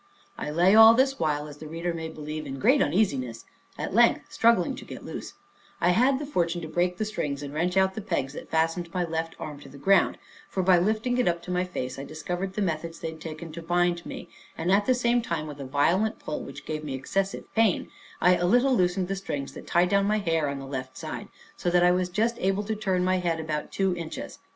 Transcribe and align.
I 0.35 0.49
lay 0.49 0.73
all 0.73 0.95
this 0.95 1.19
while, 1.19 1.47
as 1.47 1.57
the 1.57 1.67
reader 1.67 1.93
may 1.93 2.09
believe, 2.09 2.47
in 2.47 2.57
great 2.57 2.81
uneasiness; 2.81 3.45
at 3.77 3.93
length, 3.93 4.33
struggling 4.33 4.75
to 4.77 4.83
get 4.83 5.05
loose, 5.05 5.33
I 5.79 5.89
had 5.91 6.17
the 6.17 6.25
fortune 6.25 6.59
to 6.61 6.67
break 6.67 6.97
the 6.97 7.05
strings, 7.05 7.43
and 7.43 7.53
wrench 7.53 7.77
out 7.77 7.93
the 7.93 8.01
pegs 8.01 8.33
that 8.33 8.49
fastened 8.49 8.91
my 8.95 9.03
left 9.05 9.35
arm 9.39 9.59
to 9.59 9.69
the 9.69 9.77
ground; 9.77 10.17
for, 10.49 10.63
by 10.63 10.79
lifting 10.79 11.19
it 11.19 11.27
up 11.27 11.43
to 11.43 11.51
my 11.51 11.63
face, 11.65 11.99
I 11.99 12.03
discovered 12.03 12.53
the 12.53 12.63
methods 12.63 12.99
they 12.99 13.11
had 13.11 13.21
taken 13.21 13.51
to 13.51 13.61
bind 13.61 14.03
me, 14.03 14.27
and, 14.57 14.71
at 14.71 14.87
the 14.87 14.95
same 14.95 15.21
time, 15.21 15.45
with 15.45 15.61
a 15.61 15.65
violent 15.65 16.17
pull, 16.17 16.41
which 16.43 16.65
gave 16.65 16.83
me 16.83 16.95
excessive 16.95 17.43
pain, 17.53 17.87
I 18.19 18.37
a 18.37 18.47
little 18.47 18.75
loosened 18.75 19.07
the 19.07 19.15
strings 19.15 19.53
that 19.53 19.67
tied 19.67 19.89
down 19.89 20.07
my 20.07 20.17
hair 20.17 20.49
on 20.49 20.57
the 20.57 20.65
left 20.65 20.97
side, 20.97 21.27
so 21.55 21.69
that 21.69 21.83
I 21.83 21.91
was 21.91 22.09
just 22.09 22.37
able 22.39 22.63
to 22.63 22.75
turn 22.75 23.03
my 23.05 23.17
head 23.19 23.39
about 23.39 23.71
two 23.71 23.95
inches. 23.95 24.39